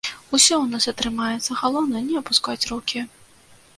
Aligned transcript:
Усё 0.37 0.55
у 0.61 0.69
нас 0.69 0.87
атрымаецца, 0.91 1.57
галоўнае 1.61 2.01
не 2.09 2.19
апускаць 2.23 2.59
рукі. 2.71 2.99